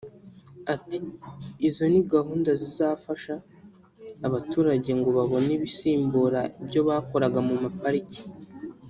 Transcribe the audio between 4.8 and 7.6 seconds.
ngo babone ibisimbura ibyo bakuraga